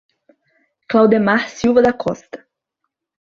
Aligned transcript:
Claudemar 0.87 1.47
Silva 1.47 1.79
da 1.79 1.93
Costa 1.93 2.43